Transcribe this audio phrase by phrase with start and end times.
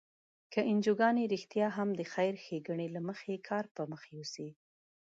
[0.53, 4.49] که انجوګانې رښتیا هم د خیر ښیګڼې له مخې کار پر مخ یوسي.